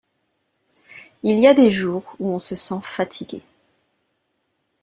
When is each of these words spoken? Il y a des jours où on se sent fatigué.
Il 1.21 1.39
y 1.39 1.45
a 1.45 1.53
des 1.53 1.69
jours 1.69 2.15
où 2.17 2.29
on 2.29 2.39
se 2.39 2.55
sent 2.55 2.73
fatigué. 2.81 3.43